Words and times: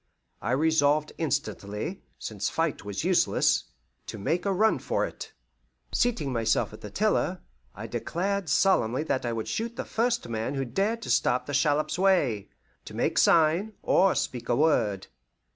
I 0.41 0.53
resolved 0.53 1.11
instantly, 1.19 2.01
since 2.17 2.49
fight 2.49 2.83
was 2.83 3.03
useless, 3.03 3.65
to 4.07 4.17
make 4.17 4.47
a 4.47 4.51
run 4.51 4.79
for 4.79 5.05
it. 5.05 5.31
Seating 5.91 6.33
myself 6.33 6.73
at 6.73 6.81
the 6.81 6.89
tiller, 6.89 7.41
I 7.75 7.85
declared 7.85 8.49
solemnly 8.49 9.03
that 9.03 9.27
I 9.27 9.33
would 9.33 9.47
shoot 9.47 9.75
the 9.75 9.85
first 9.85 10.27
man 10.27 10.55
who 10.55 10.65
dared 10.65 11.03
to 11.03 11.11
stop 11.11 11.45
the 11.45 11.53
shallop's 11.53 11.99
way, 11.99 12.49
to 12.85 12.95
make 12.95 13.19
sign, 13.19 13.73
or 13.83 14.15
speak 14.15 14.49
a 14.49 14.55
word. 14.55 15.05